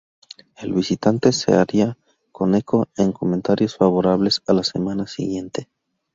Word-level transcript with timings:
El 0.57 0.73
visitante 0.73 1.31
se 1.31 1.53
haría 1.53 1.95
eco 2.55 2.87
en 2.97 3.11
comentarios 3.11 3.75
favorables 3.75 4.41
la 4.47 4.63
semana 4.63 5.05
siguiente. 5.05 5.69